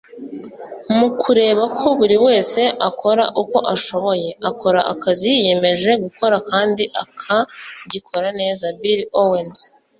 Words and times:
mu 0.97 1.07
kureba 1.21 1.63
ko 1.77 1.87
buri 1.99 2.17
wese 2.25 2.61
akora 2.89 3.23
uko 3.41 3.57
ashoboye, 3.75 4.29
akora 4.49 4.79
akazi 4.93 5.25
yiyemeje 5.35 5.89
gukora 6.03 6.35
kandi 6.49 6.83
akagikora 7.03 8.27
neza.- 8.39 8.65
bill 8.81 9.01
owens 9.23 9.59